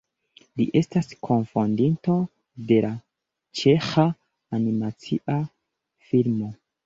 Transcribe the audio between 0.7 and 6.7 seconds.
estas kunfondinto de la Ĉeĥa Animacia Filmo.